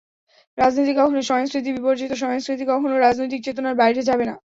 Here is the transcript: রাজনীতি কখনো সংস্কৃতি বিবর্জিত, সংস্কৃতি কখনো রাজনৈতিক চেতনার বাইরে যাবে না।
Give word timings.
রাজনীতি 0.57 0.93
কখনো 0.95 1.21
সংস্কৃতি 1.23 1.69
বিবর্জিত, 1.73 2.11
সংস্কৃতি 2.23 2.63
কখনো 2.67 2.95
রাজনৈতিক 2.97 3.41
চেতনার 3.45 3.75
বাইরে 3.75 4.01
যাবে 4.09 4.25
না। 4.25 4.35